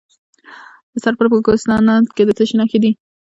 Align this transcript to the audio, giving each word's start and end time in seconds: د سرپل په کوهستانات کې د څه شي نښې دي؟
د 0.93 0.95
سرپل 1.03 1.27
په 1.31 1.37
کوهستانات 1.45 2.05
کې 2.15 2.23
د 2.27 2.29
څه 2.37 2.43
شي 2.49 2.55
نښې 2.59 2.79
دي؟ 2.83 2.91